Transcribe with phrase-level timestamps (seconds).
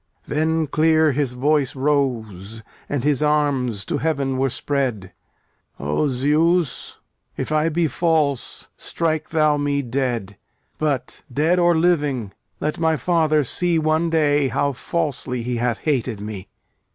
[0.25, 5.13] Then clear His voice rose, and his arms to heaven were spread:
[5.79, 6.97] "O Zeus,
[7.37, 10.37] if I be false, strike thou me dead!
[10.79, 16.19] But, dead or living, let my Father see One day, how falsely he hath hated
[16.19, 16.49] me!"